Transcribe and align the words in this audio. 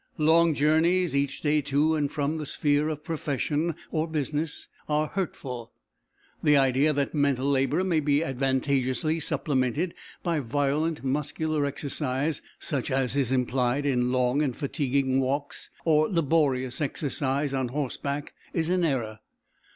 Long 0.17 0.55
journeys 0.55 1.15
each 1.15 1.41
day, 1.41 1.61
to 1.61 1.93
and 1.95 2.11
from 2.11 2.37
the 2.37 2.47
sphere 2.47 2.89
of 2.89 3.03
profession 3.03 3.75
or 3.91 4.07
business, 4.07 4.67
are 4.89 5.05
hurtful. 5.09 5.73
The 6.41 6.57
idea 6.57 6.91
that 6.91 7.13
mental 7.13 7.45
labour 7.47 7.83
may 7.83 7.99
be 7.99 8.23
advantageously 8.23 9.19
supplemented 9.19 9.93
by 10.23 10.39
violent 10.39 11.03
muscular 11.03 11.67
exercise, 11.67 12.41
such 12.57 12.89
as 12.89 13.15
is 13.15 13.31
implied 13.31 13.85
in 13.85 14.11
long 14.11 14.41
and 14.41 14.55
fatiguing 14.57 15.19
walks 15.19 15.69
or 15.85 16.09
laborious 16.09 16.81
exercise 16.81 17.53
on 17.53 17.67
horseback, 17.67 18.33
is 18.53 18.71
an 18.71 18.83
error. 18.83 19.19